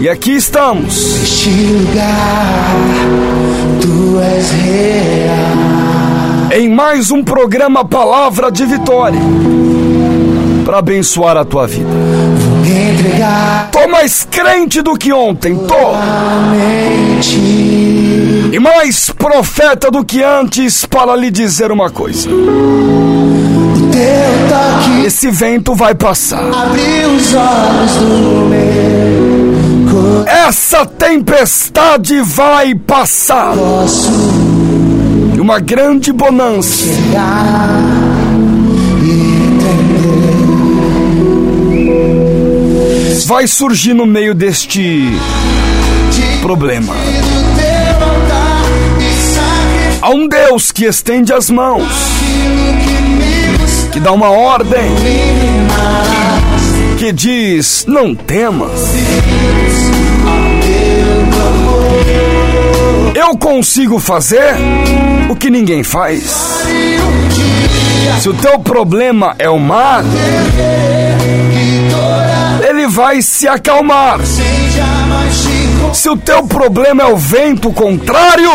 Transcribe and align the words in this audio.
E 0.00 0.08
aqui 0.08 0.30
estamos. 0.30 1.18
Neste 1.18 1.50
lugar, 1.50 2.76
tu 3.80 4.20
és 4.20 4.50
real. 4.52 6.52
Em 6.52 6.68
mais 6.68 7.10
um 7.10 7.24
programa 7.24 7.84
Palavra 7.84 8.52
de 8.52 8.64
Vitória. 8.64 9.18
Para 10.64 10.78
abençoar 10.78 11.36
a 11.36 11.44
tua 11.44 11.66
vida. 11.66 11.90
Tô 13.72 13.88
mais 13.88 14.24
crente 14.30 14.82
do 14.82 14.96
que 14.96 15.12
ontem, 15.12 15.56
tô. 15.56 15.74
E 18.52 18.58
mais 18.60 19.10
profeta 19.10 19.90
do 19.90 20.04
que 20.04 20.22
antes 20.22 20.86
para 20.86 21.16
lhe 21.16 21.28
dizer 21.30 21.72
uma 21.72 21.90
coisa. 21.90 22.28
Esse 25.04 25.28
vento 25.30 25.74
vai 25.74 25.94
passar. 25.94 26.42
abriu 26.52 27.10
os 27.16 27.34
olhos 27.34 27.92
do 27.94 28.48
meu. 28.48 29.27
Essa 30.26 30.84
tempestade 30.86 32.20
vai 32.20 32.74
passar. 32.74 33.54
E 35.34 35.40
uma 35.40 35.60
grande 35.60 36.12
bonança 36.12 36.86
vai 43.26 43.46
surgir 43.46 43.94
no 43.94 44.06
meio 44.06 44.34
deste 44.34 45.06
problema. 46.40 46.94
Há 50.00 50.10
um 50.10 50.26
Deus 50.26 50.72
que 50.72 50.84
estende 50.84 51.32
as 51.32 51.50
mãos, 51.50 51.86
que 53.92 54.00
dá 54.00 54.12
uma 54.12 54.30
ordem. 54.30 54.88
Que 56.98 57.12
diz: 57.12 57.84
não 57.86 58.12
temas. 58.12 58.72
Eu 63.14 63.38
consigo 63.38 64.00
fazer 64.00 64.56
o 65.30 65.36
que 65.36 65.48
ninguém 65.48 65.84
faz. 65.84 66.64
Se 68.20 68.28
o 68.28 68.34
teu 68.34 68.58
problema 68.58 69.36
é 69.38 69.48
o 69.48 69.60
mar, 69.60 70.02
ele 72.68 72.88
vai 72.88 73.22
se 73.22 73.46
acalmar. 73.46 74.18
Se 75.92 76.08
o 76.08 76.16
teu 76.16 76.44
problema 76.48 77.04
é 77.04 77.06
o 77.06 77.16
vento 77.16 77.72
contrário, 77.72 78.50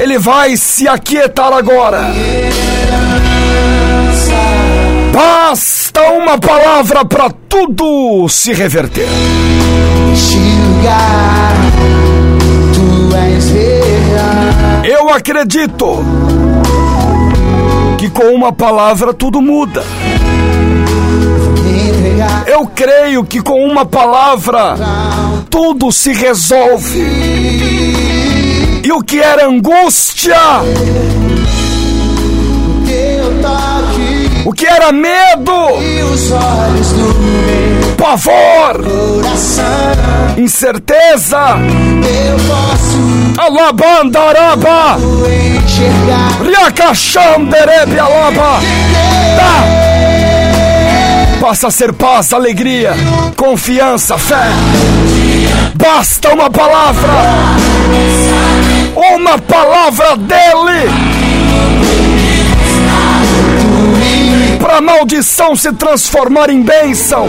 ele 0.00 0.18
vai 0.18 0.56
se 0.56 0.86
aquietar 0.86 1.52
agora. 1.52 2.12
Basta 5.12 6.02
uma 6.12 6.38
palavra 6.38 7.04
para 7.04 7.30
tudo 7.48 8.28
se 8.28 8.52
reverter. 8.52 9.08
Tu 12.74 13.16
és. 13.16 13.52
Eu 14.84 15.08
acredito 15.10 16.04
que 17.98 18.08
com 18.08 18.34
uma 18.34 18.52
palavra 18.52 19.12
tudo 19.12 19.40
muda. 19.40 19.82
Eu 22.46 22.66
creio 22.66 23.24
que 23.24 23.40
com 23.40 23.64
uma 23.64 23.84
palavra 23.84 24.76
tudo 25.50 25.90
se 25.92 26.12
resolve. 26.12 26.98
E 28.84 28.92
o 28.92 29.02
que 29.02 29.20
era 29.20 29.46
angústia, 29.46 30.36
o 34.48 34.52
que 34.54 34.66
era 34.66 34.90
medo, 34.92 35.52
pavor, 37.98 38.82
incerteza, 40.38 41.58
alabandaraba, 43.36 44.96
riacachanderebe 46.42 48.00
alaba. 48.00 48.60
Tá. 49.36 49.64
Passa 51.42 51.68
a 51.68 51.70
ser 51.70 51.92
paz, 51.92 52.32
alegria, 52.32 52.94
confiança, 53.36 54.16
fé. 54.16 54.46
Basta 55.74 56.32
uma 56.32 56.48
palavra, 56.48 57.12
uma 58.96 59.38
palavra 59.38 60.16
dele. 60.16 61.18
Para 64.58 64.80
maldição 64.80 65.56
se 65.56 65.72
transformar 65.72 66.50
em 66.50 66.62
bênção, 66.62 67.28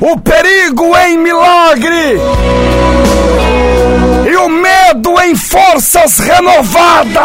o 0.00 0.18
perigo 0.20 0.96
em 0.96 1.18
milagre 1.18 2.18
e 4.30 4.36
o 4.36 4.48
medo 4.48 5.20
em 5.20 5.34
forças 5.34 6.18
renovadas. 6.18 7.22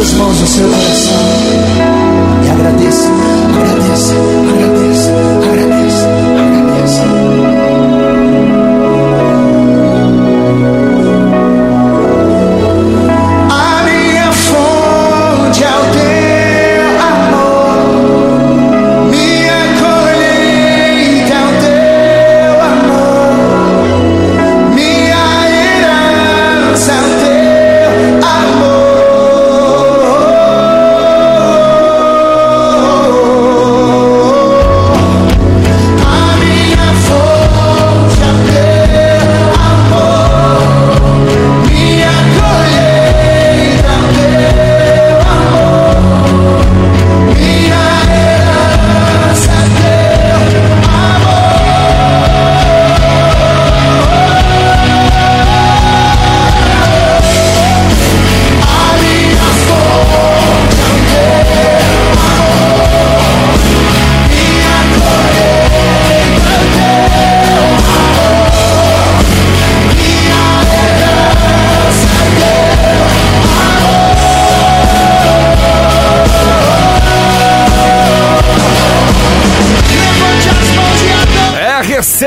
Coloque 0.00 0.12
as 0.12 0.12
tuas 0.12 0.12
mãos 0.14 0.40
no 0.40 0.46
seu 0.46 0.68
coração 0.68 0.99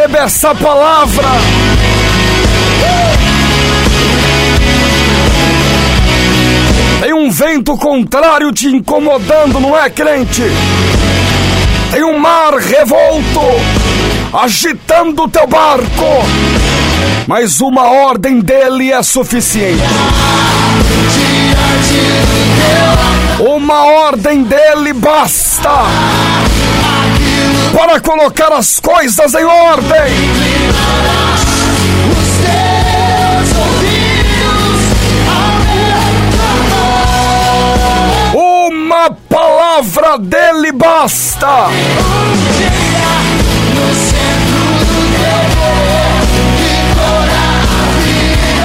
receba 0.04 0.18
essa 0.20 0.56
palavra. 0.56 1.28
Tem 7.02 7.14
um 7.14 7.30
vento 7.30 7.78
contrário 7.78 8.52
te 8.52 8.68
incomodando, 8.68 9.60
não 9.60 9.78
é, 9.78 9.90
crente? 9.90 10.44
Tem 11.92 12.04
um 12.04 12.18
mar 12.18 12.54
revolto 12.56 13.42
agitando 14.34 15.24
o 15.24 15.30
teu 15.30 15.48
barco. 15.48 16.26
Mas 17.28 17.62
uma 17.62 17.84
ordem 17.84 18.42
dele 18.42 18.92
é 18.92 19.02
suficiente. 19.02 19.82
Uma 23.40 23.86
ordem 23.86 24.44
dele 24.44 24.94
basta 24.94 25.70
para 27.76 28.00
colocar 28.00 28.54
as 28.54 28.80
coisas 28.80 29.34
em 29.34 29.44
ordem. 29.44 30.14
Clamor. 36.32 37.04
palavra 39.74 40.18
dele 40.20 40.72
basta. 40.72 41.70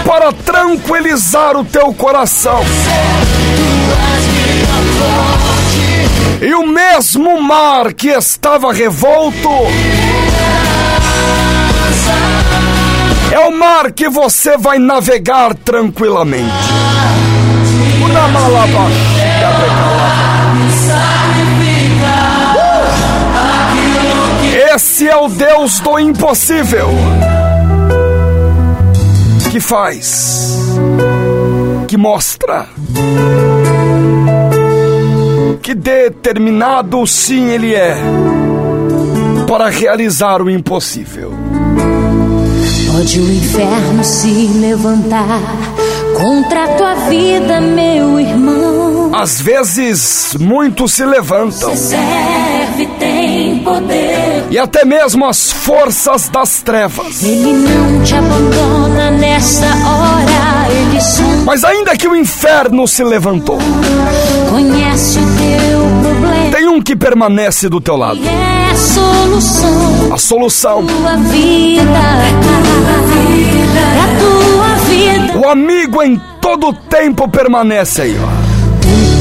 Para 0.05 0.33
tranquilizar 0.33 1.57
o 1.57 1.65
teu 1.65 1.93
coração. 1.95 2.63
E 6.41 6.55
o 6.55 6.67
mesmo 6.67 7.43
mar 7.43 7.93
que 7.93 8.09
estava 8.09 8.73
revolto 8.73 9.49
é 13.33 13.39
o 13.41 13.57
mar 13.57 13.93
que 13.93 14.09
você 14.09 14.57
vai 14.57 14.79
navegar 14.79 15.55
tranquilamente. 15.55 16.53
Esse 24.75 25.09
é 25.09 25.17
o 25.17 25.29
Deus 25.29 25.81
do 25.81 25.99
impossível. 25.99 26.89
Que 29.51 29.61
faz, 29.61 30.57
que 31.87 31.97
mostra, 31.97 32.67
que 35.59 35.75
determinado 35.75 37.07
sim 37.07 37.51
Ele 37.51 37.75
é 37.75 37.95
para 39.47 39.69
realizar 39.69 40.43
o 40.43 40.51
impossível. 40.51 41.33
Pode 42.93 43.21
o 43.21 43.33
inferno 43.33 44.05
se 44.05 44.29
levantar 44.29 45.41
contra 46.17 46.65
a 46.65 46.69
tua 46.77 46.95
vida, 47.09 47.61
meu 47.61 48.21
irmão. 48.21 48.98
Às 49.21 49.41
vezes, 49.41 50.37
muitos 50.39 50.93
se 50.93 51.05
levantam. 51.05 51.75
Se 51.75 51.89
serve, 51.89 52.87
tem 53.01 53.59
poder. 53.65 54.45
E 54.49 54.57
até 54.57 54.85
mesmo 54.85 55.27
as 55.27 55.51
forças 55.51 56.29
das 56.29 56.63
trevas. 56.63 57.21
Ele 57.25 57.53
não 57.53 58.01
te 58.05 58.15
abandona 58.15 59.11
nessa 59.11 59.67
hora. 59.67 60.71
Ele 60.71 61.01
só 61.01 61.23
Mas 61.45 61.65
ainda 61.65 61.97
que 61.97 62.07
o 62.07 62.15
inferno 62.15 62.87
se 62.87 63.03
levantou, 63.03 63.59
conhece 64.51 65.19
o 65.19 65.23
teu 65.23 65.81
problema. 66.13 66.51
tem 66.53 66.69
um 66.69 66.81
que 66.81 66.95
permanece 66.95 67.69
do 67.69 67.81
teu 67.81 67.97
lado. 67.97 68.21
E 68.21 68.29
é 68.29 68.71
a 68.71 68.77
solução. 68.77 70.15
A 70.15 70.19
solução. 70.19 70.87
Tua 70.87 71.17
vida, 71.17 71.83
pra 72.41 72.61
tua 74.21 74.75
vida. 74.77 75.39
O 75.45 75.49
amigo 75.51 76.03
em 76.05 76.21
todo 76.41 76.73
tempo 76.73 77.27
permanece 77.29 78.03
aí, 78.03 78.17
ó. 78.23 78.48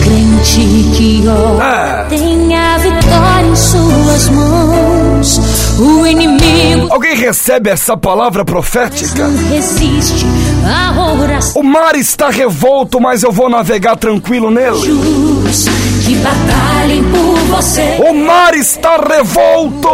Crente 0.07 0.61
que 0.95 1.23
ora 1.27 2.05
É. 2.05 2.15
tem 2.15 2.55
a 2.55 2.77
vitória 2.77 3.47
em 3.47 3.55
suas 3.55 4.29
mãos. 4.29 5.39
O 5.79 6.05
inimigo 6.05 6.87
Alguém 6.89 7.15
recebe 7.17 7.69
essa 7.69 7.97
palavra 7.97 8.45
profética? 8.45 9.27
resiste 9.49 10.25
à 10.65 11.11
oração. 11.11 11.61
O 11.61 11.63
mar 11.65 11.95
está 11.95 12.29
revolto, 12.29 13.01
mas 13.01 13.21
eu 13.23 13.31
vou 13.33 13.49
navegar 13.49 13.97
tranquilo 13.97 14.49
nele. 14.49 14.77
Que 16.05 16.15
batalhem 16.15 17.03
por 17.03 17.37
você. 17.57 17.97
O 18.07 18.13
mar 18.13 18.53
está 18.55 18.95
revolto, 18.97 19.89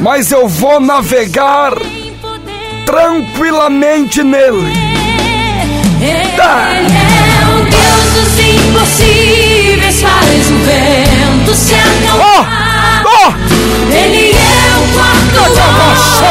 mas 0.00 0.32
eu 0.32 0.48
vou 0.48 0.80
navegar 0.80 1.74
tranquilamente 2.84 4.22
nele. 4.24 4.72
Ele 6.00 6.28
Tá. 6.36 6.68
Impossíveis. 8.88 10.02
Faz 10.02 10.50
o 10.50 10.58
vento 10.58 11.54
se 11.54 11.74
acalmar. 11.74 13.02
Ó, 13.04 13.32
Ele 13.92 14.30
é 14.30 14.76
o 14.76 14.82
quarto 14.94 15.40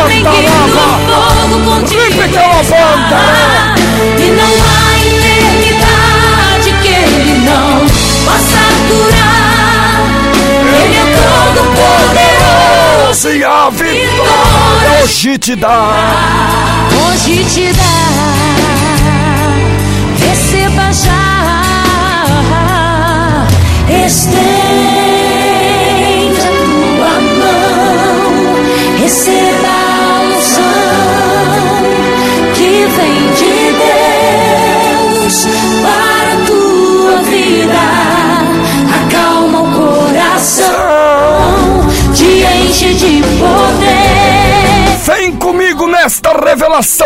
homem 0.03 0.23
que 0.23 0.41
no 0.41 0.53
fogo 0.73 1.57
contigo 1.65 2.23
está. 2.23 2.75
E 4.17 4.27
não 4.31 4.53
há 4.63 4.75
enfermidade 5.05 6.69
que 6.81 6.87
ele 6.87 7.33
não 7.45 7.87
possa 8.25 8.63
curar. 8.87 9.97
Ele 10.83 10.95
é 10.95 10.99
todo 11.17 11.61
poderoso. 11.75 13.13
se 13.13 13.43
a 13.43 13.69
vitória 13.69 15.03
hoje 15.03 15.37
te 15.37 15.55
dá. 15.55 15.77
Hoje 17.05 17.43
te 17.45 17.73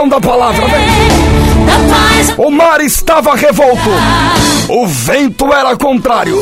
da 0.10 0.20
palavra. 0.20 0.66
O 2.38 2.52
mar 2.52 2.82
estava 2.82 3.36
revolto, 3.36 3.90
o 4.68 4.86
vento 4.86 5.46
era 5.54 5.78
contrário. 5.78 6.38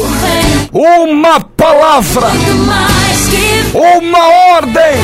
Uma 0.73 1.39
palavra, 1.39 2.25
uma 3.75 4.27
ordem, 4.55 4.95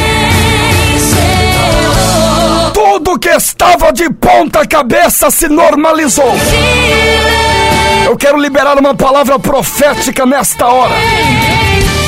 tudo 2.74 3.20
que 3.20 3.30
estava 3.30 3.94
de 3.94 4.10
ponta 4.10 4.66
cabeça 4.66 5.30
se 5.30 5.48
normalizou. 5.48 6.34
Eu 8.08 8.18
quero 8.18 8.40
liberar 8.40 8.80
uma 8.80 8.96
palavra 8.96 9.38
profética 9.38 10.26
nesta 10.26 10.66
hora, 10.66 10.96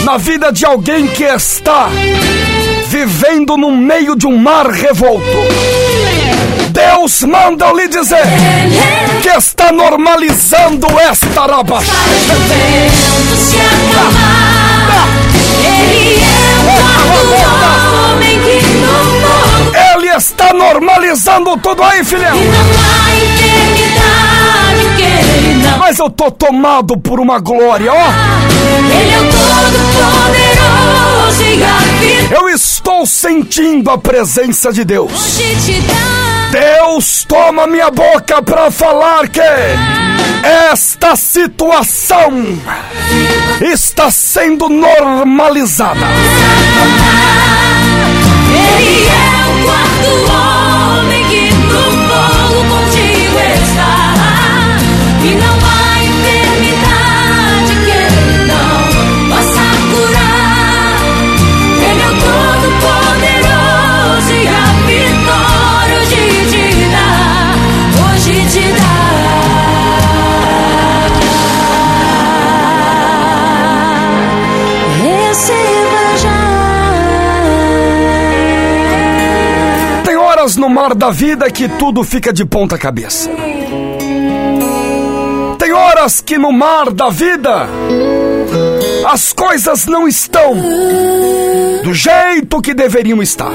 na 0.04 0.18
vida 0.18 0.52
de 0.52 0.66
alguém 0.66 1.06
que 1.06 1.26
está 1.26 1.90
vivendo 2.90 3.58
no 3.58 3.70
meio 3.72 4.16
de 4.16 4.26
um 4.26 4.38
mar 4.38 4.68
revolto. 4.70 5.26
Deus 6.70 7.24
manda 7.24 7.72
lhe 7.74 7.88
dizer 7.90 8.24
que 9.22 9.28
está 9.30 9.72
normalizando 9.74 10.88
esta 11.00 11.46
rabacha. 11.46 11.92
Faz 11.92 12.24
o 12.24 12.36
vento 12.48 13.36
se 13.36 13.58
acalmar. 13.58 15.08
Ele 15.60 16.24
é 16.24 16.26
o 16.64 18.14
homem 18.14 18.40
que 18.40 18.62
Ele 19.96 20.08
está 20.16 20.54
normalizando 20.54 21.58
tudo 21.58 21.84
aí, 21.84 22.06
filhão. 22.06 22.36
não 22.36 22.40
há 22.40 23.16
enfermidade 23.16 24.86
que 24.96 25.04
ele 25.04 25.56
não. 25.64 25.78
Mas 25.80 26.00
eu 26.00 26.10
tô 26.10 26.32
tomado 26.32 26.98
por 26.98 27.20
uma 27.20 27.40
glória, 27.40 27.92
ó. 27.92 28.08
Ele 28.98 29.12
é 29.12 29.20
o 29.20 29.24
todo-poderoso 29.24 31.44
e 31.44 31.64
a 31.64 31.78
vida 31.80 31.87
Eu 32.30 32.50
estou 32.50 33.06
sentindo 33.06 33.90
a 33.90 33.98
presença 33.98 34.72
de 34.72 34.84
Deus. 34.84 35.38
Deus 36.52 37.26
toma 37.28 37.68
minha 37.68 37.90
boca 37.92 38.42
para 38.42 38.72
falar 38.72 39.28
que 39.28 39.42
esta 40.44 41.16
situação 41.16 42.32
está 43.62 44.10
sendo 44.12 44.70
normalizada. 44.70 46.06
No 80.68 80.74
mar 80.74 80.94
da 80.94 81.10
vida 81.10 81.50
que 81.50 81.70
tudo 81.70 82.04
fica 82.04 82.34
de 82.34 82.44
ponta 82.44 82.78
cabeça. 82.78 83.30
Tem 85.58 85.72
horas 85.72 86.20
que 86.20 86.38
no 86.38 86.52
mar 86.52 86.92
da 86.92 87.10
vida 87.10 87.70
as 89.06 89.32
coisas 89.32 89.86
não 89.86 90.06
estão 90.10 90.56
do 91.86 91.94
jeito 91.94 92.62
que 92.62 92.74
deveriam 92.74 93.22
estar. 93.24 93.54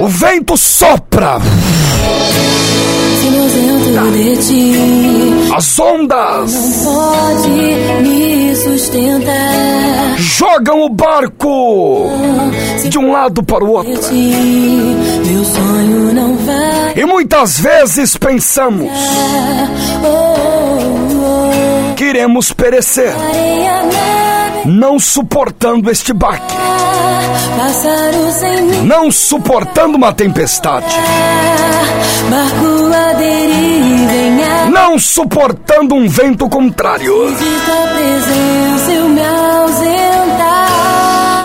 O 0.00 0.08
vento 0.08 0.56
sopra, 0.56 1.38
As 5.54 5.78
ondas 5.78 6.52
pode 6.84 7.48
me 8.02 8.54
sustentar. 8.54 10.16
jogam 10.18 10.82
o 10.82 10.88
barco 10.88 12.06
de 12.88 12.98
um 12.98 13.10
lado 13.10 13.42
para 13.42 13.64
o 13.64 13.72
outro. 13.72 14.14
E 16.96 17.04
muitas 17.04 17.58
vezes 17.58 18.16
pensamos 18.16 18.90
Oh, 20.04 21.90
oh, 21.92 21.94
que 21.94 22.04
iremos 22.04 22.52
perecer, 22.52 23.12
oh. 23.16 23.20
Neve, 23.20 24.39
não 24.64 24.98
suportando 24.98 25.90
este 25.90 26.12
baque, 26.12 26.54
não 28.84 29.10
suportando 29.10 29.96
uma 29.96 30.12
tempestade, 30.12 30.94
não 34.70 34.98
suportando 34.98 35.94
um 35.94 36.08
vento 36.08 36.48
contrário. 36.48 37.14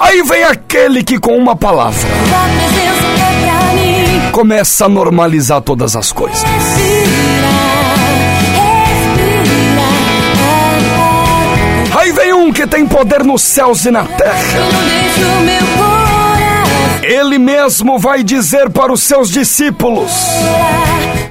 Aí 0.01 0.22
vem 0.24 0.43
aquele 0.43 1.03
que 1.03 1.19
com 1.19 1.38
uma 1.38 1.55
palavra 1.55 2.07
é 2.07 4.31
começa 4.31 4.86
a 4.86 4.89
normalizar 4.89 5.62
todas 5.62 5.95
as 5.95 6.12
coisas. 6.12 6.43
Poder 12.95 13.25
nos 13.25 13.41
céus 13.41 13.83
e 13.83 13.91
na 13.91 14.05
terra. 14.05 14.41
Ele 17.03 17.37
mesmo 17.37 17.99
vai 17.99 18.23
dizer 18.23 18.69
para 18.69 18.93
os 18.93 19.03
seus 19.03 19.29
discípulos: 19.29 20.13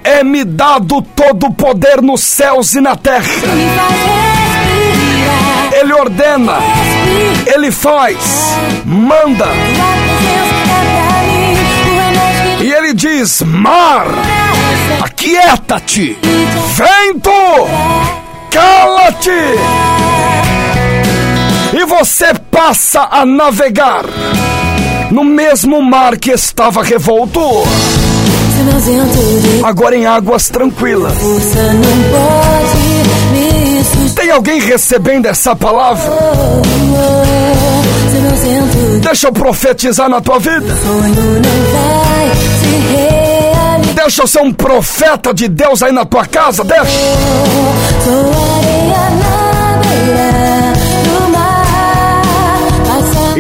É-me 0.05 0.45
dado 0.45 1.01
todo 1.01 1.47
o 1.47 1.55
poder 1.55 2.03
nos 2.03 2.23
céus 2.23 2.75
e 2.75 2.83
na 2.83 2.97
terra. 2.97 3.25
Ele 5.73 5.95
ordena, 5.95 6.59
ele 7.55 7.73
faz, 7.73 8.19
manda. 8.85 9.47
E 12.61 12.71
ele 12.71 12.93
diz: 12.93 13.41
Mar, 13.41 14.05
aquieta-te. 15.03 16.19
Vento, 16.77 17.31
cala-te. 18.51 19.31
E 21.77 21.85
você 21.87 22.33
passa 22.53 23.09
a 23.11 23.27
navegar 23.27 24.05
no 25.11 25.25
mesmo 25.25 25.83
mar 25.83 26.17
que 26.17 26.31
estava 26.31 26.85
revolto, 26.85 27.41
agora 29.65 29.97
em 29.97 30.07
águas 30.07 30.49
tranquilas. 30.49 31.13
Tem 34.15 34.31
alguém 34.31 34.61
recebendo 34.61 35.27
essa 35.27 35.57
palavra? 35.57 36.13
Deixa 39.03 39.27
eu 39.27 39.33
profetizar 39.33 40.09
na 40.09 40.21
tua 40.21 40.39
vida. 40.39 40.67
Deixa 43.95 44.23
eu 44.23 44.27
ser 44.29 44.43
um 44.43 44.53
profeta 44.53 45.35
de 45.35 45.49
Deus 45.49 45.83
aí 45.83 45.91
na 45.91 46.05
tua 46.05 46.25
casa. 46.25 46.63
Deixa. 46.63 46.85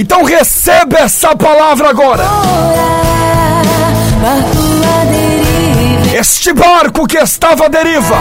Então 0.05 0.23
receba 0.23 0.99
essa 0.99 1.35
palavra 1.35 1.89
agora. 1.89 2.25
a. 4.23 4.45
Este 6.15 6.53
barco 6.53 7.07
que 7.07 7.17
estava 7.17 7.65
à 7.65 7.69
deriva, 7.69 8.19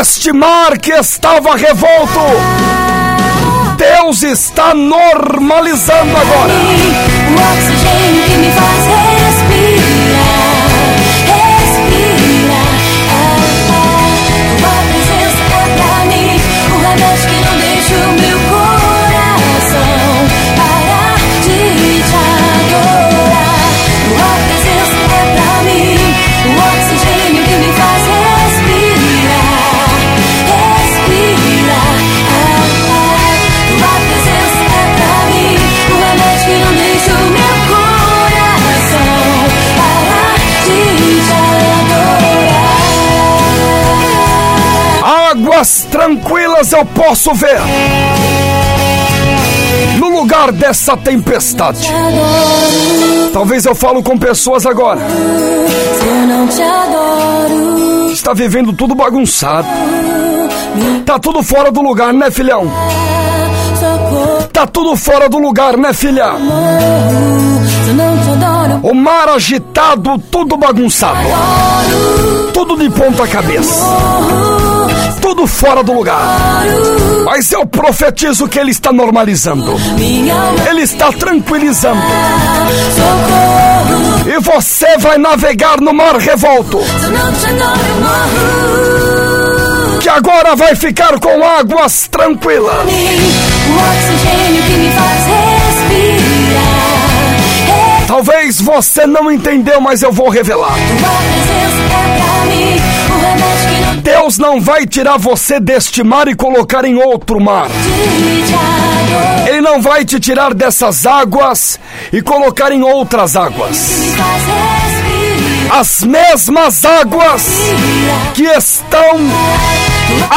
este 0.00 0.32
mar 0.32 0.76
que 0.78 0.90
estava 0.90 1.56
revolto, 1.56 2.18
Deus 3.76 4.24
está 4.24 4.74
normalizando 4.74 6.16
agora. 6.16 6.54
O 7.30 7.34
oxigênio 7.52 8.24
que 8.24 8.38
me 8.38 8.50
faz 8.50 8.86
respirar. 9.22 10.66
Ah, 11.30 11.62
ah. 13.12 13.36
Tua 14.58 14.78
presença 14.90 15.42
é 15.54 15.64
pra 15.76 15.98
mim, 16.06 16.26
o 16.74 16.76
remédio 16.80 17.28
que 17.28 17.38
não 17.44 17.56
deixa 17.56 17.94
o 17.94 18.12
meu 18.20 18.37
tranquilas 46.08 46.72
eu 46.72 46.86
posso 46.86 47.34
ver. 47.34 47.60
No 49.98 50.08
lugar 50.08 50.50
dessa 50.52 50.96
tempestade. 50.96 51.90
Talvez 53.32 53.66
eu 53.66 53.74
falo 53.74 54.02
com 54.02 54.16
pessoas 54.16 54.64
agora. 54.64 55.00
Está 58.10 58.32
vivendo 58.32 58.72
tudo 58.72 58.94
bagunçado. 58.94 59.68
Tá 61.04 61.18
tudo 61.18 61.42
fora 61.42 61.70
do 61.70 61.82
lugar, 61.82 62.12
né, 62.14 62.30
filhão? 62.30 62.70
Tá 64.52 64.66
tudo 64.66 64.96
fora 64.96 65.28
do 65.28 65.38
lugar, 65.38 65.76
né, 65.76 65.92
filha? 65.92 66.32
O 68.82 68.94
mar 68.94 69.28
agitado, 69.28 70.18
tudo 70.30 70.56
bagunçado. 70.56 71.18
Tudo 72.52 72.76
de 72.76 72.88
ponta 72.90 73.26
cabeça. 73.26 73.84
Tudo 75.20 75.46
fora 75.46 75.82
do 75.82 75.92
lugar. 75.92 76.38
Mas 77.24 77.52
eu 77.52 77.66
profetizo 77.66 78.48
que 78.48 78.58
ele 78.58 78.70
está 78.70 78.92
normalizando. 78.92 79.76
Ele 80.68 80.82
está 80.82 81.12
tranquilizando. 81.12 82.00
E 84.26 84.40
você 84.40 84.96
vai 84.98 85.18
navegar 85.18 85.80
no 85.80 85.92
mar 85.92 86.16
revolto. 86.16 86.78
Que 90.00 90.08
agora 90.08 90.54
vai 90.56 90.74
ficar 90.74 91.18
com 91.18 91.44
águas 91.44 92.08
tranquilas. 92.08 92.76
Talvez 98.06 98.60
você 98.60 99.06
não 99.06 99.30
entendeu, 99.30 99.80
mas 99.80 100.02
eu 100.02 100.10
vou 100.10 100.30
revelar. 100.30 100.72
Tua 100.72 101.10
presença 101.28 101.76
é 101.82 101.88
pra 102.16 102.44
mim, 102.46 102.80
o 103.10 103.18
remédio 103.20 103.68
que 103.68 103.77
Deus 104.10 104.38
não 104.38 104.58
vai 104.58 104.86
tirar 104.86 105.18
você 105.18 105.60
deste 105.60 106.02
mar 106.02 106.28
e 106.28 106.34
colocar 106.34 106.82
em 106.86 106.96
outro 106.96 107.38
mar. 107.38 107.68
Ele 109.46 109.60
não 109.60 109.82
vai 109.82 110.02
te 110.02 110.18
tirar 110.18 110.54
dessas 110.54 111.04
águas 111.04 111.78
e 112.10 112.22
colocar 112.22 112.72
em 112.72 112.82
outras 112.82 113.36
águas. 113.36 114.04
As 115.70 116.02
mesmas 116.04 116.86
águas 116.86 117.42
que 118.32 118.44
estão 118.44 119.18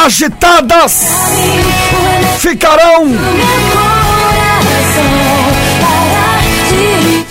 agitadas 0.04 1.06
ficarão 2.40 3.06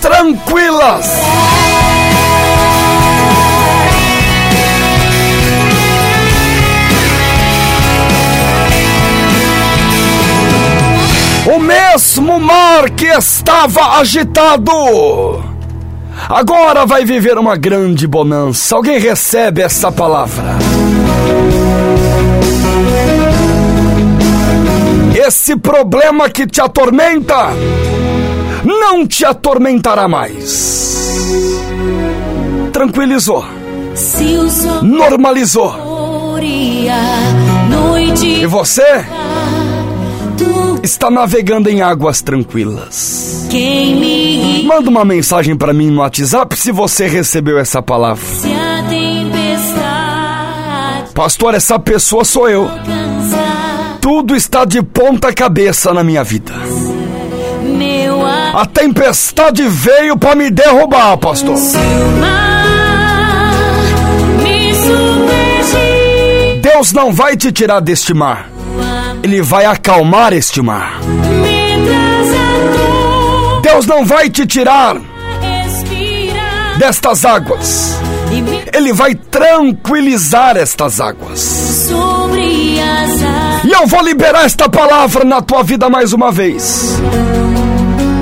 tranquilas. 0.02 1.06
O 11.46 11.60
mesmo 11.60 12.40
mar 12.40 12.90
que 12.92 13.08
estava 13.08 13.98
agitado. 14.00 14.72
Agora 16.30 16.86
vai 16.86 17.04
viver 17.04 17.38
uma 17.38 17.58
grande 17.58 18.06
bonança. 18.06 18.76
Alguém 18.76 19.00
recebe 19.00 19.62
essa 19.62 19.92
palavra? 19.92 20.58
Esse 25.16 25.56
problema 25.56 26.30
que 26.30 26.46
te 26.46 26.62
atormenta 26.62 27.50
não 28.64 29.08
te 29.08 29.26
atormentará 29.26 30.08
mais. 30.08 31.18
Tranquilizou, 32.72 33.44
normalizou. 34.84 35.76
E 38.24 38.46
você 38.46 39.06
está 40.84 41.10
navegando 41.10 41.70
em 41.70 41.82
águas 41.82 42.22
tranquilas. 42.22 43.48
Manda 44.66 44.90
uma 44.90 45.06
mensagem 45.06 45.56
para 45.56 45.74
mim 45.74 45.90
no 45.90 46.02
WhatsApp 46.02 46.56
se 46.58 46.72
você 46.72 47.08
recebeu 47.08 47.58
essa 47.60 47.82
palavra. 47.82 48.24
se 48.24 48.48
a 48.48 48.84
tempestade 48.90 50.02
Pastor, 51.14 51.54
essa 51.54 51.78
pessoa 51.78 52.24
sou 52.24 52.50
eu. 52.50 52.70
Tudo 54.00 54.36
está 54.36 54.66
de 54.66 54.82
ponta 54.82 55.34
cabeça 55.34 55.94
na 55.94 56.04
minha 56.04 56.24
vida. 56.24 56.54
A 58.54 58.66
tempestade 58.66 59.64
veio 59.68 60.18
para 60.18 60.36
me 60.36 60.50
derrubar, 60.50 61.18
pastor. 61.18 61.56
Deus 66.62 66.92
não 66.92 67.14
vai 67.14 67.38
te 67.38 67.52
tirar 67.52 67.80
deste 67.80 68.14
mar. 68.14 68.51
Ele 69.24 69.42
vai 69.42 69.66
acalmar 69.66 70.34
este 70.34 70.62
mar. 70.62 71.00
Deus 73.62 73.86
não 73.86 74.06
vai 74.06 74.30
te 74.30 74.46
tirar 74.46 74.98
destas 76.78 77.24
águas. 77.24 77.98
Ele 78.74 78.92
vai 78.94 79.14
tranquilizar 79.14 80.58
estas 80.58 81.00
águas. 81.00 81.90
E 83.64 83.72
eu 83.72 83.86
vou 83.86 84.02
liberar 84.02 84.46
esta 84.46 84.68
palavra 84.68 85.24
na 85.24 85.42
tua 85.42 85.64
vida 85.64 85.90
mais 85.90 86.14
uma 86.14 86.32
vez. 86.32 87.00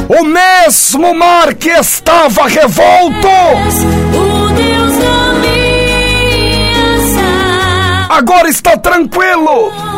O 0.10 0.24
mesmo 0.26 1.14
mar 1.14 1.54
que 1.54 1.70
estava 1.70 2.48
revolto, 2.48 3.28
agora 8.10 8.50
está 8.50 8.76
tranquilo. 8.76 9.89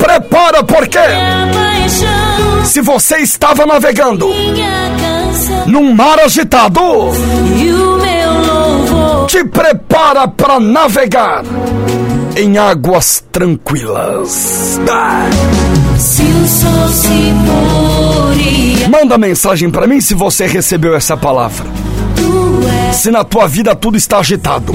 Prepara, 0.00 0.64
porque 0.64 0.98
se 2.64 2.80
você 2.80 3.18
estava 3.18 3.66
navegando 3.66 4.28
num 5.66 5.94
mar 5.94 6.18
agitado, 6.18 6.80
te 9.26 9.44
prepara 9.44 10.26
para 10.26 10.58
navegar 10.58 11.44
em 12.34 12.56
águas 12.56 13.22
tranquilas. 13.30 14.80
Ah. 14.90 15.28
Se 15.98 16.22
o 16.22 16.46
sol 16.48 16.88
se 16.88 17.34
pôr 17.46 18.88
Manda 18.88 19.18
mensagem 19.18 19.70
para 19.70 19.86
mim 19.86 20.00
se 20.00 20.14
você 20.14 20.46
recebeu 20.46 20.96
essa 20.96 21.16
palavra. 21.16 21.66
Se 22.92 23.10
na 23.10 23.24
tua 23.24 23.46
vida 23.46 23.74
tudo 23.74 23.96
está 23.96 24.18
agitado, 24.18 24.74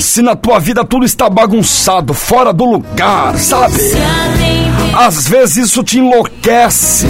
se 0.00 0.22
na 0.22 0.34
tua 0.34 0.58
vida 0.58 0.84
tudo 0.84 1.04
está 1.04 1.28
bagunçado, 1.28 2.14
fora 2.14 2.52
do 2.52 2.64
lugar, 2.64 3.36
sabe? 3.36 3.80
Às 4.96 5.28
vezes 5.28 5.68
isso 5.68 5.82
te 5.82 5.98
enlouquece, 5.98 7.06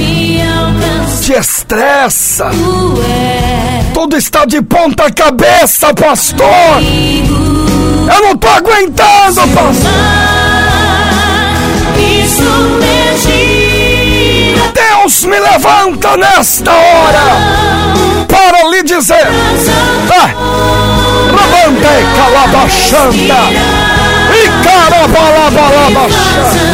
te 1.23 1.33
estressa. 1.33 2.47
És 2.47 3.93
Tudo 3.93 4.17
está 4.17 4.45
de 4.45 4.61
ponta 4.63 5.11
cabeça, 5.13 5.93
pastor. 5.95 6.47
Eu 6.81 8.23
não 8.23 8.37
tô 8.37 8.49
aguentando, 8.49 9.41
pastor. 9.55 9.91
Deus 14.75 15.25
me 15.25 15.39
levanta 15.39 16.17
nesta 16.17 16.73
hora 16.73 18.25
para 18.29 18.69
lhe 18.71 18.83
dizer: 18.99 19.27
ah, 20.11 20.31
Rabande 21.31 21.95
calabachanda 22.17 23.41
e 24.33 24.35
carabalabalabachanda. 24.65 26.65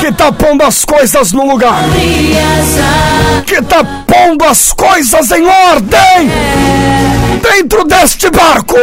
Que 0.00 0.10
tá 0.12 0.32
pondo 0.32 0.64
as 0.64 0.84
coisas 0.84 1.32
no 1.32 1.46
lugar, 1.46 1.78
que 3.46 3.62
tá 3.62 3.84
pondo 4.06 4.44
as 4.44 4.72
coisas 4.72 5.30
em 5.30 5.46
ordem. 5.46 6.30
Dentro 7.40 7.84
deste 7.84 8.28
barco. 8.30 8.76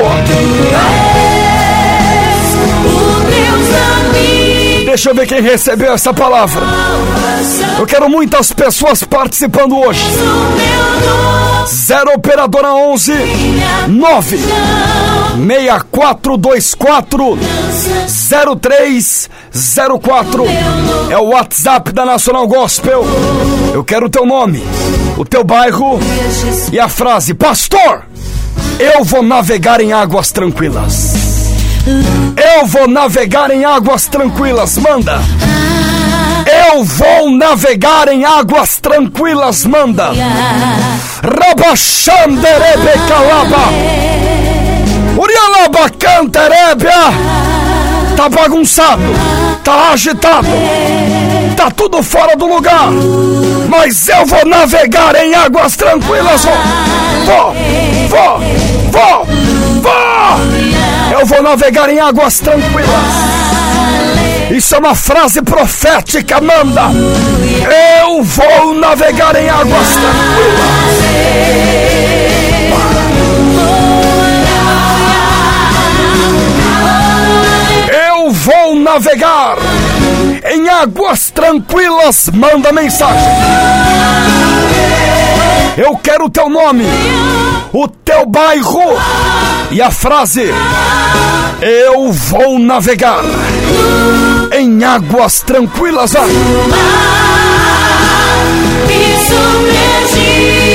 Deixa 4.89 5.11
eu 5.11 5.13
ver 5.13 5.27
quem 5.27 5.39
recebeu 5.39 5.93
essa 5.93 6.11
palavra. 6.11 6.65
Eu 7.77 7.85
quero 7.85 8.09
muitas 8.09 8.51
pessoas 8.51 9.03
participando 9.03 9.77
hoje. 9.77 10.03
0 11.67 12.13
operadora 12.15 12.73
11 12.73 13.13
9 13.87 14.39
6424 15.37 17.37
0304 18.59 20.43
é 21.11 21.17
o 21.19 21.25
WhatsApp 21.25 21.91
da 21.91 22.03
Nacional 22.03 22.47
Gospel. 22.47 23.05
Eu 23.71 23.83
quero 23.83 24.07
o 24.07 24.09
teu 24.09 24.25
nome, 24.25 24.63
o 25.19 25.23
teu 25.23 25.43
bairro 25.43 25.99
e 26.73 26.79
a 26.79 26.89
frase: 26.89 27.35
Pastor, 27.35 28.07
eu 28.79 29.03
vou 29.03 29.21
navegar 29.21 29.81
em 29.81 29.93
águas 29.93 30.31
tranquilas. 30.31 31.18
Eu 32.59 32.65
vou 32.65 32.87
navegar 32.87 33.51
em 33.51 33.65
águas 33.65 34.07
tranquilas. 34.07 34.77
Manda. 34.77 35.19
Eu 36.71 36.83
vou 36.83 37.31
navegar 37.31 38.07
em 38.07 38.25
águas 38.25 38.77
tranquilas. 38.79 39.65
Manda. 39.65 40.11
Rabachanderebe 41.23 42.99
calaba. 43.07 43.69
Urialaba 45.17 45.89
canterebia. 45.89 47.13
Tá 48.15 48.29
bagunçado. 48.29 49.01
Tá 49.63 49.91
agitado. 49.91 50.47
Tá 51.55 51.69
tudo 51.71 52.01
fora 52.01 52.35
do 52.35 52.45
lugar. 52.45 52.89
Mas 53.67 54.07
eu 54.07 54.25
vou 54.25 54.45
navegar 54.45 55.15
em 55.15 55.33
águas 55.35 55.75
tranquilas. 55.75 56.45
Vou. 56.45 56.55
Vou. 57.25 57.53
Vou. 58.09 58.39
Vou. 58.91 59.25
Vou. 59.81 60.48
Eu 61.19 61.25
vou 61.25 61.43
navegar 61.43 61.89
em 61.89 61.99
águas 61.99 62.39
tranquilas. 62.39 62.89
Isso 64.51 64.73
é 64.73 64.77
uma 64.79 64.95
frase 64.95 65.41
profética, 65.41 66.39
manda. 66.39 66.83
Eu 68.01 68.23
vou 68.23 68.73
navegar 68.75 69.35
em 69.35 69.49
águas 69.49 69.87
tranquilas. 69.97 70.99
Eu 78.07 78.31
vou 78.31 78.75
navegar 78.77 79.57
em 80.53 80.69
águas 80.69 81.31
tranquilas. 81.31 82.29
Manda 82.33 82.71
mensagem. 82.71 83.29
Eu 85.75 85.97
quero 85.97 86.27
o 86.27 86.29
teu 86.29 86.49
nome, 86.49 86.85
o 87.73 87.89
teu 87.89 88.25
bairro 88.25 88.97
e 89.71 89.81
a 89.81 89.91
frase: 89.91 90.51
Eu 91.61 92.11
vou 92.11 92.59
navegar 92.59 93.23
em 94.51 94.83
águas 94.83 95.41
tranquilas. 95.41 96.15
Ah, 96.15 96.25
Me 98.87 99.17
submergir 99.27 100.68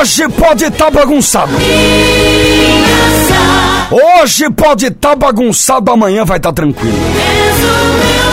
Hoje 0.00 0.26
pode 0.30 0.64
estar 0.64 0.90
bagunçado. 0.90 1.52
minha 1.52 1.68
salvação. 3.28 4.22
Hoje 4.22 4.48
pode 4.50 4.86
estar 4.86 5.14
bagunçado, 5.14 5.90
amanhã 5.90 6.24
vai 6.24 6.38
estar 6.38 6.54
tranquilo. 6.54 6.96
És 6.96 7.58
o 7.58 7.84
meu 8.00 8.32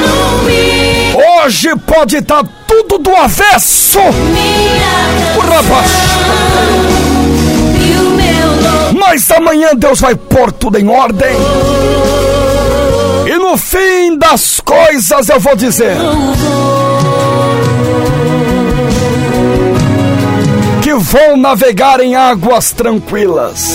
dono, 0.00 0.42
minha 0.44 1.44
Hoje 1.44 1.76
pode 1.86 2.16
estar 2.16 2.42
tudo 2.66 2.96
do 2.96 3.14
avesso. 3.14 3.98
Rapaz. 5.38 5.90
Mas 8.98 9.30
amanhã 9.32 9.72
Deus 9.76 10.00
vai 10.00 10.14
pôr 10.14 10.50
tudo 10.50 10.78
em 10.78 10.88
ordem. 10.88 11.36
E 13.26 13.36
no 13.36 13.58
fim 13.58 14.16
das 14.16 14.60
coisas 14.60 15.28
eu 15.28 15.38
vou 15.38 15.54
dizer 15.54 15.94
que 20.92 20.94
vou 20.94 21.38
navegar 21.38 22.00
em 22.00 22.14
águas 22.14 22.70
tranquilas. 22.72 23.66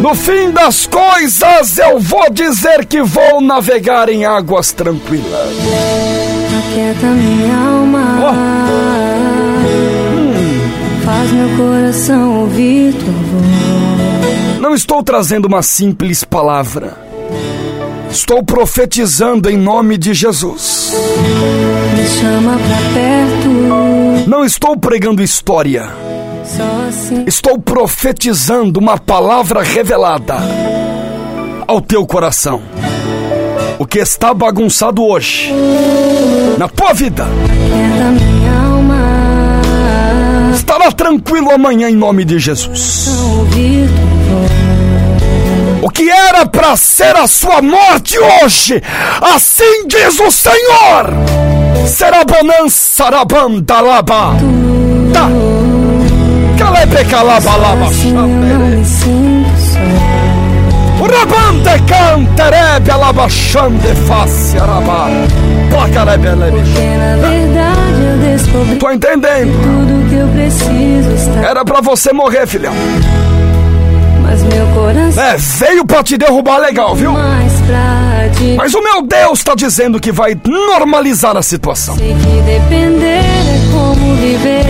No 0.00 0.14
fim 0.14 0.50
das 0.50 0.86
coisas 0.86 1.78
eu 1.78 1.98
vou 1.98 2.30
dizer 2.30 2.84
que 2.84 3.02
vou 3.02 3.40
navegar 3.40 4.10
em 4.10 4.26
águas 4.26 4.70
tranquilas. 4.72 5.50
Aquieta 6.58 7.06
minha 7.06 7.56
alma. 7.56 8.34
Faz 11.02 11.32
meu 11.32 11.56
coração 11.56 12.40
ouvir 12.40 12.92
tua 12.92 13.12
voz. 13.12 14.60
Não 14.60 14.74
estou 14.74 15.02
trazendo 15.02 15.46
uma 15.46 15.62
simples 15.62 16.22
palavra. 16.22 17.05
Estou 18.10 18.42
profetizando 18.42 19.50
em 19.50 19.56
nome 19.56 19.98
de 19.98 20.14
Jesus. 20.14 20.92
Me 21.94 22.06
chama 22.08 22.56
pra 22.56 22.76
perto. 22.94 24.28
Não 24.28 24.44
estou 24.44 24.76
pregando 24.76 25.22
história. 25.22 25.88
Assim 26.88 27.24
Estou 27.26 27.58
profetizando 27.58 28.78
uma 28.80 28.96
palavra 28.98 29.62
revelada 29.62 30.36
ao 31.66 31.80
teu 31.80 32.06
coração. 32.06 32.62
O 33.78 33.86
que 33.86 33.98
está 33.98 34.32
bagunçado 34.32 35.04
hoje 35.04 35.52
na 36.56 36.68
tua 36.68 36.94
vida 36.94 37.26
alma. 38.66 39.60
estará 40.54 40.90
tranquilo 40.92 41.50
amanhã 41.50 41.90
em 41.90 41.96
nome 41.96 42.24
de 42.24 42.38
Jesus. 42.38 43.08
O 45.86 45.88
que 45.88 46.10
era 46.10 46.44
para 46.44 46.76
ser 46.76 47.14
a 47.14 47.28
sua 47.28 47.62
morte 47.62 48.18
hoje, 48.18 48.82
assim 49.22 49.86
diz 49.86 50.18
o 50.18 50.32
Senhor. 50.32 51.12
Será 51.86 52.24
bonança, 52.24 53.04
rabandalaba. 53.08 54.34
Tá. 55.14 55.28
Calebecalabalaba. 56.58 57.86
Rabante 61.00 61.82
canterebe 61.86 62.90
alabaxande 62.90 63.94
face 64.08 64.58
araba. 64.58 65.06
Placarebelebe. 65.70 66.58
Porque 66.62 66.80
na 66.96 67.16
verdade 67.16 68.02
eu 68.02 68.18
descobri 68.18 68.76
Tô 68.76 68.90
entendendo. 68.90 69.52
tudo 69.62 70.08
que 70.08 70.16
eu 70.16 70.28
preciso 70.30 71.12
estar. 71.12 71.44
Era 71.48 71.64
pra 71.64 71.80
você 71.80 72.12
morrer, 72.12 72.44
filhão. 72.48 72.74
Mas 74.26 74.42
meu 74.42 74.66
coração 74.74 75.22
É, 75.22 75.36
veio 75.36 75.86
pra 75.86 76.02
te 76.02 76.18
derrubar 76.18 76.58
legal, 76.58 76.94
viu? 76.96 77.12
ti. 78.36 78.54
Mas 78.56 78.74
o 78.74 78.82
meu 78.82 79.02
Deus 79.02 79.42
tá 79.44 79.54
dizendo 79.54 80.00
que 80.00 80.10
vai 80.12 80.36
normalizar 80.44 81.36
a 81.36 81.42
situação. 81.42 81.96
Sei 81.96 82.08
que 82.14 82.42
depender 82.42 83.20
é 83.20 83.60
como 83.72 84.14
viver 84.16 84.64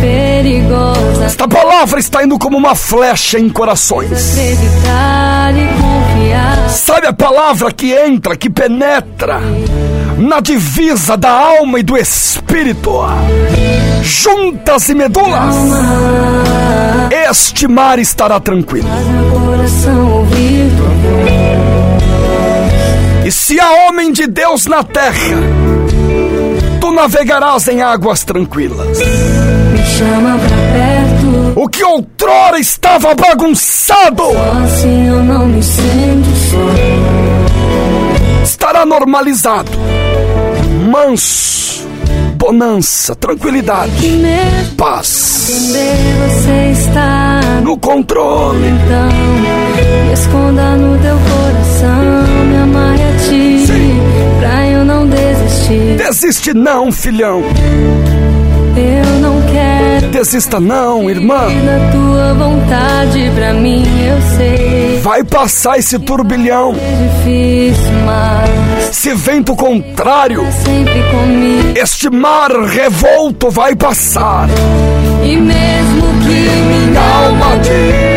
perigosa. 0.00 1.24
Esta 1.24 1.46
palavra 1.46 2.00
está 2.00 2.24
indo 2.24 2.38
como 2.38 2.56
uma 2.56 2.74
flecha 2.74 3.38
em 3.38 3.48
corações. 3.48 4.32
Acreditar 4.32 5.52
e. 5.56 6.01
Sabe 6.68 7.06
a 7.06 7.12
palavra 7.12 7.70
que 7.72 7.92
entra, 7.92 8.36
que 8.36 8.48
penetra 8.48 9.40
na 10.18 10.40
divisa 10.40 11.16
da 11.16 11.30
alma 11.30 11.78
e 11.78 11.82
do 11.82 11.96
espírito? 11.96 12.90
Juntas 14.02 14.88
e 14.88 14.94
medulas. 14.94 15.54
Este 17.30 17.68
mar 17.68 17.98
estará 17.98 18.40
tranquilo. 18.40 18.88
E 23.24 23.30
se 23.30 23.60
há 23.60 23.88
homem 23.88 24.12
de 24.12 24.26
Deus 24.26 24.66
na 24.66 24.82
terra, 24.82 25.38
tu 26.80 26.90
navegarás 26.92 27.68
em 27.68 27.80
águas 27.80 28.24
tranquilas. 28.24 28.98
Me 29.82 29.88
chama 29.88 30.38
pra 30.38 30.56
perto. 30.56 31.60
O 31.60 31.68
que 31.68 31.82
outrora 31.82 32.58
estava 32.58 33.14
bagunçado 33.14 34.22
Assim 34.64 35.08
eu 35.08 35.22
não 35.24 35.46
me 35.46 35.60
sinto 35.62 36.28
só. 36.50 38.42
estará 38.44 38.86
normalizado. 38.86 39.70
Manso, 40.88 41.86
bonança, 42.36 43.14
tranquilidade, 43.16 44.06
mesmo 44.08 44.74
paz. 44.76 45.50
entender 45.50 45.96
você 46.28 46.80
está 46.80 47.40
No 47.62 47.76
controle. 47.76 48.66
então 48.68 49.08
Me 50.06 50.12
esconda 50.12 50.76
no 50.76 50.98
teu 50.98 51.16
coração 51.16 52.44
Me 52.48 52.56
amarre 52.56 53.02
a 53.02 53.28
ti 53.28 53.66
Pra 54.40 54.66
eu 54.68 54.84
não 54.84 55.06
desistir 55.06 55.96
Desiste 55.96 56.52
não, 56.54 56.90
filhão. 56.92 57.42
Eu 58.76 59.20
não 59.20 59.42
quero 59.42 60.10
Desista 60.10 60.60
não, 60.60 61.08
irmã. 61.08 61.46
Da 61.48 61.90
tua 61.92 62.34
vontade 62.34 63.30
pra 63.34 63.52
mim 63.54 63.82
eu 64.06 64.36
sei 64.36 65.00
Vai 65.02 65.24
passar 65.24 65.78
esse 65.78 65.98
turbilhão. 65.98 66.74
É 66.74 67.08
difícil, 67.08 67.92
mas 68.04 68.90
Esse 68.90 69.14
vento 69.14 69.54
contrário, 69.56 70.44
sempre 70.64 71.02
comigo 71.10 71.52
este 71.74 72.10
mar 72.10 72.50
revolto 72.50 73.50
vai 73.50 73.74
passar. 73.74 74.48
E 75.24 75.36
mesmo 75.36 76.06
que 76.22 76.88
minha 76.88 77.00
alma 77.00 77.62
se 77.64 78.11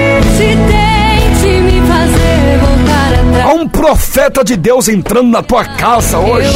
um 3.65 3.67
profeta 3.67 4.43
de 4.43 4.56
Deus 4.56 4.88
entrando 4.88 5.30
na 5.30 5.41
tua 5.41 5.65
casa 5.65 6.19
hoje. 6.19 6.47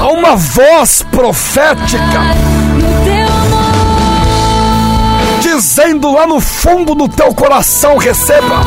Há 0.00 0.08
uma 0.08 0.36
voz 0.36 1.02
profética 1.10 2.20
dizendo 5.40 6.12
lá 6.12 6.26
no 6.26 6.40
fundo 6.40 6.94
do 6.94 7.08
teu 7.08 7.34
coração: 7.34 7.98
receba. 7.98 8.62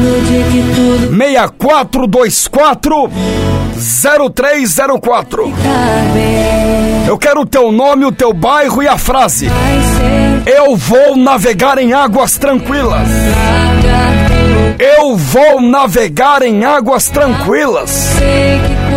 No 0.00 0.20
dia 0.22 0.44
que 0.44 0.62
tudo 0.74 1.14
6424 1.14 3.10
0304. 4.34 5.44
tá 5.44 5.52
bem 6.14 7.06
Eu 7.06 7.18
quero 7.18 7.42
o 7.42 7.46
teu 7.46 7.70
nome, 7.70 8.06
o 8.06 8.12
teu 8.12 8.32
bairro 8.32 8.82
e 8.82 8.88
a 8.88 8.96
frase. 8.96 9.48
Eu 10.46 10.76
vou 10.76 11.16
navegar 11.16 11.76
em 11.78 11.92
águas 11.92 12.38
tranquilas. 12.38 13.08
Eu 14.78 15.16
vou 15.16 15.60
navegar 15.60 16.42
em 16.42 16.64
águas 16.64 17.08
tranquilas. 17.08 18.14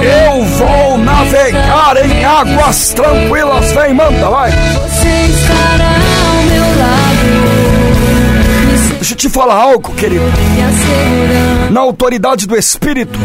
Eu 0.01 0.43
vou 0.43 0.97
navegar 0.97 1.97
em 1.97 2.23
águas 2.23 2.93
tranquilas. 2.93 3.71
Vem, 3.73 3.93
manda, 3.93 4.29
vai. 4.29 4.51
você 4.51 5.09
estará 5.31 5.95
ao 6.27 6.43
meu 6.43 6.63
lado 6.79 7.04
Deixa 9.05 9.13
eu 9.13 9.17
te 9.17 9.29
falar 9.29 9.53
algo, 9.53 9.93
querido. 9.93 10.23
Na 11.69 11.81
autoridade 11.81 12.47
do 12.47 12.57
Espírito, 12.57 13.19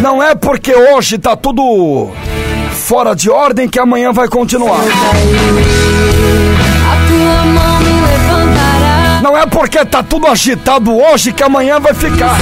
não 0.00 0.22
é 0.22 0.34
porque 0.34 0.74
hoje 0.74 1.18
tá 1.18 1.36
tudo 1.36 2.08
fora 2.72 3.14
de 3.14 3.28
ordem 3.28 3.68
que 3.68 3.78
amanhã 3.78 4.10
vai 4.10 4.26
continuar. 4.26 4.80
Não 9.22 9.36
é 9.36 9.44
porque 9.44 9.84
tá 9.84 10.02
tudo 10.02 10.26
agitado 10.26 10.96
hoje 10.96 11.30
que 11.30 11.42
amanhã 11.42 11.78
vai 11.78 11.92
ficar. 11.92 12.38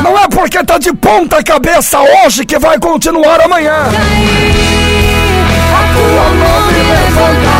Não 0.00 0.16
é 0.16 0.28
porque 0.28 0.62
tá 0.62 0.78
de 0.78 0.92
ponta 0.92 1.42
cabeça 1.42 1.98
hoje 2.00 2.46
que 2.46 2.56
vai 2.56 2.78
continuar 2.78 3.40
amanhã. 3.40 3.86
Cair 6.02 6.12
A 6.12 6.14
tua 6.14 6.34
mão 6.34 6.66
me 6.66 6.82
levantará 6.82 7.51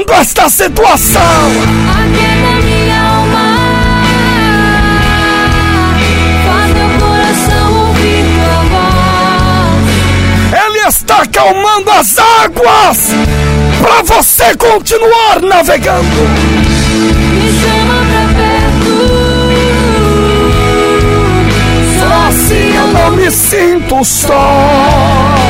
normalizando 0.00 0.12
esta 0.12 0.48
situação. 0.48 1.22
Alma. 2.92 3.60
Ele 10.52 10.78
está 10.88 11.22
acalmando 11.22 11.90
as 11.90 12.18
águas 12.18 13.10
para 13.80 14.02
você 14.02 14.56
continuar 14.56 15.40
navegando. 15.42 16.06
Me 17.34 17.52
chama 17.60 18.04
pra 18.10 18.24
perto. 18.36 18.94
Só 21.98 22.10
assim 22.28 22.74
Eu 22.76 22.86
não 22.88 23.10
me 23.12 23.30
sinto 23.30 24.04
só. 24.04 25.49